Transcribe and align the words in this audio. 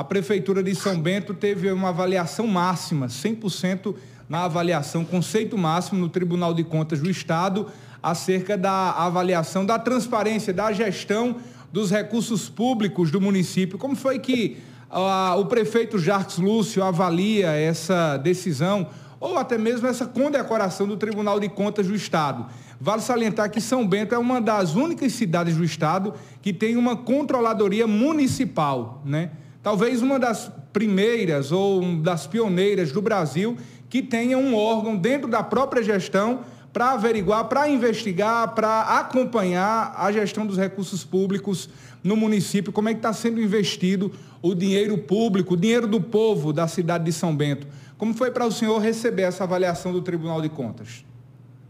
a 0.00 0.04
Prefeitura 0.04 0.62
de 0.62 0.74
São 0.74 0.98
Bento 0.98 1.34
teve 1.34 1.70
uma 1.70 1.90
avaliação 1.90 2.46
máxima, 2.46 3.06
100% 3.06 3.94
na 4.30 4.44
avaliação, 4.44 5.04
conceito 5.04 5.58
máximo 5.58 6.00
no 6.00 6.08
Tribunal 6.08 6.54
de 6.54 6.64
Contas 6.64 7.00
do 7.00 7.10
Estado, 7.10 7.66
acerca 8.02 8.56
da 8.56 8.92
avaliação 8.92 9.66
da 9.66 9.78
transparência, 9.78 10.54
da 10.54 10.72
gestão 10.72 11.36
dos 11.70 11.90
recursos 11.90 12.48
públicos 12.48 13.10
do 13.10 13.20
município. 13.20 13.76
Como 13.76 13.94
foi 13.94 14.18
que 14.18 14.56
uh, 14.90 15.38
o 15.38 15.44
prefeito 15.44 15.98
Jacques 15.98 16.38
Lúcio 16.38 16.82
avalia 16.82 17.50
essa 17.50 18.16
decisão 18.16 18.88
ou 19.20 19.36
até 19.36 19.58
mesmo 19.58 19.86
essa 19.86 20.06
condecoração 20.06 20.88
do 20.88 20.96
Tribunal 20.96 21.38
de 21.38 21.50
Contas 21.50 21.86
do 21.86 21.94
Estado? 21.94 22.46
Vale 22.80 23.02
salientar 23.02 23.50
que 23.50 23.60
São 23.60 23.86
Bento 23.86 24.14
é 24.14 24.18
uma 24.18 24.40
das 24.40 24.74
únicas 24.76 25.12
cidades 25.12 25.58
do 25.58 25.64
estado 25.64 26.14
que 26.40 26.54
tem 26.54 26.78
uma 26.78 26.96
controladoria 26.96 27.86
municipal, 27.86 29.02
né? 29.04 29.32
Talvez 29.62 30.00
uma 30.00 30.18
das 30.18 30.50
primeiras 30.72 31.52
ou 31.52 31.96
das 31.96 32.26
pioneiras 32.26 32.92
do 32.92 33.02
Brasil 33.02 33.56
que 33.88 34.02
tenha 34.02 34.38
um 34.38 34.54
órgão 34.54 34.96
dentro 34.96 35.28
da 35.28 35.42
própria 35.42 35.82
gestão 35.82 36.40
para 36.72 36.92
averiguar, 36.92 37.48
para 37.48 37.68
investigar, 37.68 38.54
para 38.54 38.82
acompanhar 39.00 39.92
a 39.96 40.10
gestão 40.12 40.46
dos 40.46 40.56
recursos 40.56 41.04
públicos 41.04 41.68
no 42.02 42.16
município, 42.16 42.72
como 42.72 42.88
é 42.88 42.92
que 42.94 43.00
está 43.00 43.12
sendo 43.12 43.40
investido 43.40 44.12
o 44.40 44.54
dinheiro 44.54 44.96
público, 44.96 45.54
o 45.54 45.56
dinheiro 45.56 45.86
do 45.86 46.00
povo 46.00 46.52
da 46.52 46.66
cidade 46.66 47.04
de 47.04 47.12
São 47.12 47.36
Bento. 47.36 47.66
Como 47.98 48.14
foi 48.14 48.30
para 48.30 48.46
o 48.46 48.52
senhor 48.52 48.78
receber 48.78 49.22
essa 49.22 49.44
avaliação 49.44 49.92
do 49.92 50.00
Tribunal 50.00 50.40
de 50.40 50.48
Contas? 50.48 51.04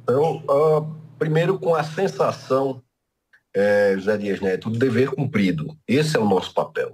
Então, 0.05 0.45
uh, 0.49 0.87
primeiro 1.19 1.59
com 1.59 1.75
a 1.75 1.83
sensação, 1.83 2.81
é, 3.55 3.95
José 3.97 4.17
Dias 4.17 4.41
Neto, 4.41 4.71
do 4.71 4.79
dever 4.79 5.11
cumprido. 5.11 5.77
Esse 5.89 6.17
é 6.17 6.21
o 6.21 6.29
nosso 6.29 6.55
papel. 6.55 6.90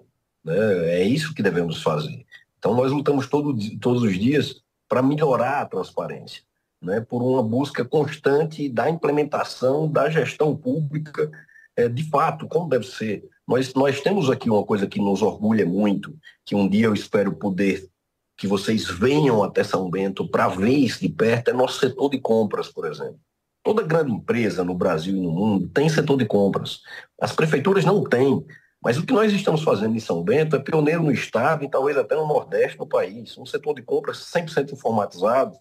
Né? 0.46 1.00
É 1.00 1.04
isso 1.04 1.34
que 1.34 1.42
devemos 1.42 1.82
fazer. 1.82 2.24
Então, 2.56 2.72
nós 2.74 2.92
lutamos 2.92 3.26
todo, 3.26 3.56
todos 3.80 4.02
os 4.02 4.16
dias 4.16 4.62
para 4.88 5.02
melhorar 5.02 5.60
a 5.60 5.66
transparência, 5.66 6.42
né? 6.80 7.00
por 7.00 7.20
uma 7.20 7.42
busca 7.42 7.84
constante 7.84 8.68
da 8.68 8.88
implementação 8.88 9.90
da 9.90 10.08
gestão 10.08 10.56
pública, 10.56 11.28
é, 11.74 11.88
de 11.88 12.08
fato, 12.08 12.46
como 12.46 12.68
deve 12.68 12.86
ser. 12.86 13.28
Nós, 13.46 13.74
nós 13.74 14.00
temos 14.00 14.30
aqui 14.30 14.48
uma 14.48 14.64
coisa 14.64 14.86
que 14.86 15.00
nos 15.00 15.20
orgulha 15.20 15.66
muito, 15.66 16.16
que 16.44 16.54
um 16.54 16.68
dia 16.68 16.86
eu 16.86 16.94
espero 16.94 17.34
poder 17.34 17.90
que 18.36 18.46
vocês 18.46 18.86
venham 18.86 19.42
até 19.42 19.64
São 19.64 19.90
Bento 19.90 20.28
para 20.28 20.46
ver 20.48 20.70
isso 20.70 21.00
de 21.00 21.08
perto, 21.08 21.48
é 21.48 21.52
nosso 21.54 21.80
setor 21.80 22.10
de 22.10 22.20
compras, 22.20 22.68
por 22.68 22.86
exemplo. 22.86 23.18
Toda 23.64 23.82
grande 23.82 24.12
empresa 24.12 24.62
no 24.62 24.74
Brasil 24.74 25.16
e 25.16 25.20
no 25.20 25.32
mundo 25.32 25.68
tem 25.68 25.88
setor 25.88 26.18
de 26.18 26.26
compras. 26.26 26.82
As 27.20 27.32
prefeituras 27.32 27.84
não 27.84 28.04
têm. 28.04 28.44
Mas 28.86 28.98
o 28.98 29.04
que 29.04 29.12
nós 29.12 29.32
estamos 29.32 29.64
fazendo 29.64 29.96
em 29.96 29.98
São 29.98 30.22
Bento 30.22 30.54
é 30.54 30.60
pioneiro 30.60 31.02
no 31.02 31.10
estado 31.10 31.64
e 31.64 31.68
talvez 31.68 31.96
até 31.96 32.14
no 32.14 32.24
Nordeste 32.24 32.78
do 32.78 32.86
país. 32.86 33.36
Um 33.36 33.44
setor 33.44 33.74
de 33.74 33.82
compras 33.82 34.18
100% 34.32 34.74
informatizado, 34.74 35.58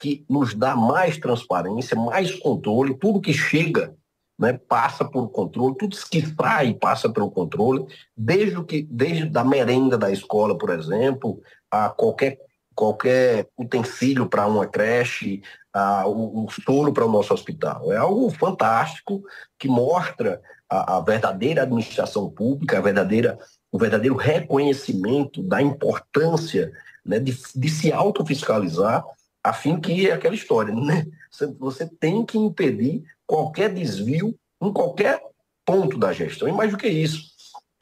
que 0.00 0.24
nos 0.26 0.54
dá 0.54 0.74
mais 0.74 1.18
transparência, 1.18 1.94
mais 1.94 2.34
controle. 2.34 2.94
Tudo 2.94 3.20
que 3.20 3.34
chega 3.34 3.94
né, 4.38 4.54
passa 4.54 5.04
por 5.04 5.28
controle, 5.28 5.76
tudo 5.76 5.94
que 6.10 6.26
sai 6.34 6.72
passa 6.72 7.12
pelo 7.12 7.30
controle, 7.30 7.84
desde, 8.16 8.56
o 8.56 8.64
que, 8.64 8.88
desde 8.90 9.26
da 9.26 9.44
merenda 9.44 9.98
da 9.98 10.10
escola, 10.10 10.56
por 10.56 10.70
exemplo, 10.70 11.42
a 11.70 11.90
qualquer 11.90 12.38
qualquer 12.74 13.48
utensílio 13.58 14.28
para 14.28 14.46
uma 14.46 14.66
creche, 14.66 15.42
o, 16.06 16.44
o 16.44 16.50
soro 16.50 16.92
para 16.92 17.06
o 17.06 17.10
nosso 17.10 17.32
hospital. 17.32 17.92
É 17.92 17.96
algo 17.96 18.30
fantástico 18.30 19.22
que 19.58 19.68
mostra 19.68 20.40
a, 20.68 20.96
a, 20.96 21.00
verdadeira 21.00 21.62
administração 21.62 22.28
pública, 22.30 22.78
a 22.78 22.80
verdadeira, 22.80 23.38
o 23.70 23.78
verdadeiro 23.78 24.16
reconhecimento 24.16 25.42
da 25.42 25.60
importância 25.60 26.72
né, 27.04 27.18
de, 27.18 27.36
de 27.54 27.68
se 27.68 27.92
autofiscalizar, 27.92 29.04
a 29.42 29.52
fim 29.52 29.80
que 29.80 30.08
é 30.08 30.12
aquela 30.12 30.34
história, 30.34 30.72
né? 30.72 31.06
Você 31.58 31.86
tem 31.86 32.24
que 32.24 32.38
impedir 32.38 33.02
qualquer 33.26 33.72
desvio 33.72 34.38
em 34.60 34.72
qualquer 34.72 35.20
ponto 35.64 35.98
da 35.98 36.12
gestão. 36.12 36.46
E 36.46 36.52
mais 36.52 36.70
do 36.70 36.76
que 36.78 36.86
isso, 36.86 37.32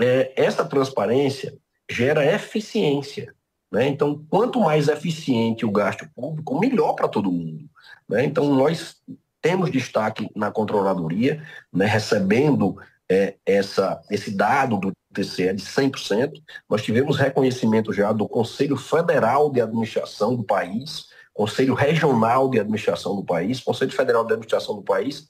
é, 0.00 0.32
essa 0.36 0.64
transparência 0.64 1.54
gera 1.90 2.24
eficiência. 2.24 3.34
Né? 3.70 3.88
Então, 3.88 4.24
quanto 4.28 4.60
mais 4.60 4.88
eficiente 4.88 5.64
o 5.64 5.70
gasto 5.70 6.08
público, 6.14 6.58
melhor 6.58 6.94
para 6.94 7.08
todo 7.08 7.30
mundo. 7.30 7.68
Né? 8.08 8.24
Então, 8.24 8.52
nós 8.54 8.96
temos 9.40 9.70
destaque 9.70 10.28
na 10.34 10.50
controladoria, 10.50 11.42
né, 11.72 11.86
recebendo 11.86 12.76
é, 13.10 13.36
essa, 13.46 14.00
esse 14.10 14.30
dado 14.30 14.78
do 14.78 14.92
TCE 15.12 15.54
de 15.54 15.62
100%. 15.62 16.32
Nós 16.68 16.82
tivemos 16.82 17.16
reconhecimento 17.16 17.92
já 17.92 18.12
do 18.12 18.28
Conselho 18.28 18.76
Federal 18.76 19.50
de 19.50 19.60
Administração 19.60 20.36
do 20.36 20.44
país, 20.44 21.06
Conselho 21.32 21.74
Regional 21.74 22.50
de 22.50 22.60
Administração 22.60 23.16
do 23.16 23.24
país, 23.24 23.60
Conselho 23.60 23.92
Federal 23.92 24.24
de 24.24 24.32
Administração 24.32 24.76
do 24.76 24.82
país, 24.82 25.28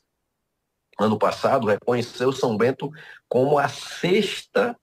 ano 0.99 1.19
passado, 1.19 1.67
reconheceu 1.67 2.33
São 2.33 2.57
Bento 2.57 2.91
como 3.29 3.59
a 3.59 3.69
sexta 3.69 4.77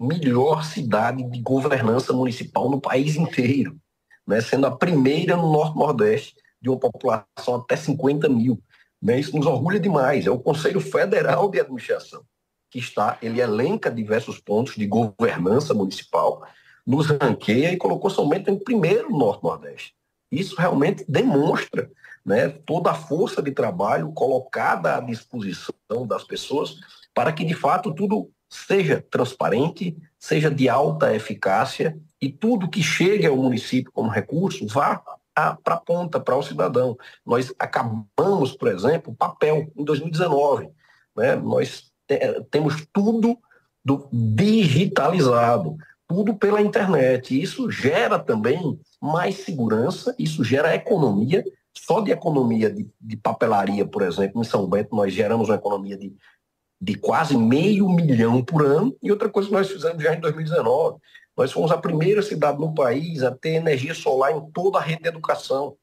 melhor 0.00 0.64
cidade 0.64 1.22
de 1.30 1.40
governança 1.40 2.12
municipal 2.12 2.70
no 2.70 2.80
país 2.80 3.16
inteiro, 3.16 3.76
né? 4.26 4.40
sendo 4.40 4.66
a 4.66 4.76
primeira 4.76 5.36
no 5.36 5.52
Norte-Nordeste 5.52 6.34
de 6.60 6.68
uma 6.68 6.78
população 6.78 7.56
até 7.56 7.76
50 7.76 8.28
mil. 8.28 8.62
Né? 9.00 9.20
Isso 9.20 9.36
nos 9.36 9.46
orgulha 9.46 9.78
demais. 9.78 10.26
É 10.26 10.30
o 10.30 10.38
Conselho 10.38 10.80
Federal 10.80 11.50
de 11.50 11.60
Administração 11.60 12.24
que 12.74 12.80
está, 12.80 13.16
ele 13.22 13.40
elenca 13.40 13.88
diversos 13.88 14.40
pontos 14.40 14.74
de 14.74 14.84
governança 14.84 15.72
municipal, 15.72 16.44
nos 16.84 17.06
ranqueia 17.06 17.72
e 17.72 17.76
colocou 17.76 18.10
São 18.10 18.28
Bento 18.28 18.50
em 18.50 18.58
primeiro 18.58 19.10
no 19.10 19.18
Norte-Nordeste. 19.18 19.94
Isso 20.28 20.56
realmente 20.56 21.04
demonstra 21.08 21.88
né, 22.26 22.48
toda 22.48 22.90
a 22.90 22.94
força 22.94 23.40
de 23.40 23.52
trabalho 23.52 24.10
colocada 24.10 24.96
à 24.96 25.00
disposição 25.00 25.72
das 26.04 26.24
pessoas 26.24 26.80
para 27.14 27.32
que, 27.32 27.44
de 27.44 27.54
fato, 27.54 27.94
tudo 27.94 28.32
seja 28.54 29.04
transparente, 29.10 29.96
seja 30.18 30.48
de 30.48 30.68
alta 30.68 31.12
eficácia 31.14 31.98
e 32.20 32.30
tudo 32.30 32.70
que 32.70 32.82
chegue 32.82 33.26
ao 33.26 33.36
município 33.36 33.90
como 33.92 34.08
recurso 34.08 34.66
vá 34.68 35.02
para 35.34 35.58
a 35.74 35.76
ponta, 35.76 36.20
para 36.20 36.36
o 36.36 36.42
cidadão. 36.42 36.96
Nós 37.26 37.52
acabamos, 37.58 38.52
por 38.52 38.68
exemplo, 38.68 39.14
papel 39.14 39.72
em 39.76 39.84
2019. 39.84 40.68
Né? 41.16 41.34
Nós 41.34 41.92
te, 42.06 42.18
temos 42.50 42.86
tudo 42.92 43.36
do 43.84 44.08
digitalizado, 44.12 45.76
tudo 46.06 46.36
pela 46.36 46.62
internet. 46.62 47.38
Isso 47.38 47.68
gera 47.68 48.20
também 48.20 48.78
mais 49.00 49.38
segurança, 49.38 50.14
isso 50.16 50.44
gera 50.44 50.76
economia. 50.76 51.44
Só 51.76 52.00
de 52.00 52.12
economia 52.12 52.70
de, 52.70 52.88
de 53.00 53.16
papelaria, 53.16 53.84
por 53.84 54.02
exemplo, 54.02 54.40
em 54.40 54.44
São 54.44 54.64
Bento, 54.68 54.94
nós 54.94 55.12
geramos 55.12 55.48
uma 55.48 55.56
economia 55.56 55.98
de 55.98 56.14
de 56.84 56.94
quase 56.96 57.34
meio 57.34 57.88
milhão 57.88 58.44
por 58.44 58.64
ano. 58.64 58.94
E 59.02 59.10
outra 59.10 59.30
coisa 59.30 59.48
que 59.48 59.54
nós 59.54 59.70
fizemos 59.70 60.02
já 60.02 60.14
em 60.14 60.20
2019, 60.20 60.98
nós 61.34 61.50
fomos 61.50 61.72
a 61.72 61.78
primeira 61.78 62.20
cidade 62.20 62.58
no 62.58 62.74
país 62.74 63.22
a 63.22 63.34
ter 63.34 63.54
energia 63.54 63.94
solar 63.94 64.32
em 64.32 64.50
toda 64.52 64.78
a 64.78 64.82
rede 64.82 65.02
de 65.02 65.08
educação. 65.08 65.76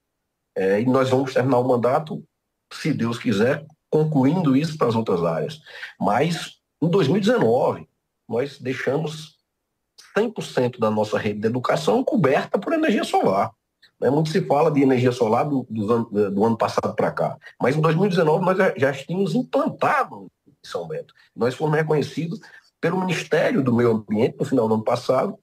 É, 0.56 0.80
e 0.80 0.86
nós 0.86 1.10
vamos 1.10 1.34
terminar 1.34 1.58
o 1.58 1.68
mandato, 1.68 2.24
se 2.72 2.94
Deus 2.94 3.18
quiser, 3.18 3.66
concluindo 3.90 4.56
isso 4.56 4.78
para 4.78 4.88
as 4.88 4.96
outras 4.96 5.24
áreas. 5.24 5.60
Mas 6.00 6.60
em 6.80 6.88
2019, 6.88 7.88
nós 8.30 8.60
deixamos 8.60 9.38
100% 10.16 10.78
da 10.78 10.92
nossa 10.92 11.18
rede 11.18 11.40
de 11.40 11.48
educação 11.48 12.04
coberta 12.04 12.60
por 12.60 12.74
energia 12.74 13.04
solar. 13.04 13.52
Né? 14.00 14.10
Muito 14.10 14.30
se 14.30 14.46
fala 14.46 14.70
de 14.70 14.84
energia 14.84 15.12
solar 15.12 15.46
do, 15.46 15.66
do, 15.68 16.30
do 16.30 16.46
ano 16.46 16.58
passado 16.58 16.96
para 16.96 17.12
cá. 17.12 17.38
Mas 17.60 17.76
em 17.76 17.82
2019 17.82 18.46
nós 18.46 18.58
já, 18.58 18.74
já 18.78 18.94
tínhamos 18.94 19.34
implantado 19.34 20.32
são 20.64 20.88
Bento. 20.88 21.14
Nós 21.36 21.56
fomos 21.56 21.76
reconhecidos 21.76 22.40
pelo 22.80 23.00
Ministério 23.00 23.64
do 23.64 23.74
Meio 23.74 23.92
Ambiente 23.92 24.38
no 24.40 24.46
final 24.46 24.68
do 24.68 24.76
ano 24.76 24.84
passado, 24.84 25.38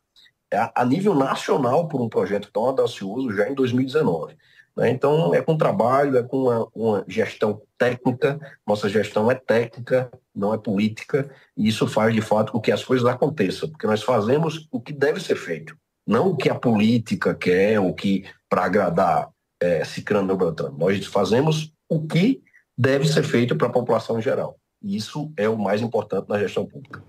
a, 0.74 0.84
nível 0.84 1.14
nacional, 1.14 1.88
por 1.88 2.00
um 2.00 2.08
projeto 2.08 2.50
tão 2.52 2.64
audacioso 2.64 3.30
já 3.32 3.48
em 3.48 3.54
2019. 3.54 4.36
Né? 4.76 4.90
Então, 4.90 5.34
é 5.34 5.42
com 5.42 5.56
trabalho, 5.56 6.16
é 6.16 6.22
com 6.22 6.44
uma, 6.44 6.68
uma, 6.74 7.04
gestão 7.06 7.60
técnica, 7.76 8.38
nossa 8.66 8.88
gestão 8.88 9.30
é 9.30 9.34
técnica, 9.34 10.10
não 10.34 10.54
é 10.54 10.58
política, 10.58 11.30
e 11.56 11.68
isso 11.68 11.86
faz 11.86 12.14
de 12.14 12.22
fato 12.22 12.52
com 12.52 12.60
que 12.60 12.72
as 12.72 12.82
coisas 12.82 13.06
aconteçam, 13.06 13.68
porque 13.68 13.86
nós 13.86 14.02
fazemos 14.02 14.66
o 14.70 14.80
que 14.80 14.92
deve 14.92 15.20
ser 15.20 15.36
feito, 15.36 15.76
não 16.06 16.30
o 16.30 16.36
que 16.36 16.48
a 16.48 16.54
política 16.54 17.34
quer, 17.34 17.78
o 17.78 17.92
que 17.92 18.24
para 18.48 18.64
agradar 18.64 19.28
é, 19.60 19.84
Cicrano 19.84 20.36
Beltrano. 20.36 20.78
Nós 20.78 21.04
fazemos 21.06 21.72
o 21.88 22.06
que 22.06 22.42
deve 22.76 23.06
ser 23.06 23.22
feito 23.22 23.56
para 23.56 23.66
a 23.66 23.72
população 23.72 24.18
em 24.18 24.22
geral. 24.22 24.58
E 24.82 24.96
isso 24.96 25.32
é 25.36 25.48
o 25.48 25.58
mais 25.58 25.82
importante 25.82 26.28
na 26.28 26.38
gestão 26.38 26.66
pública. 26.66 27.04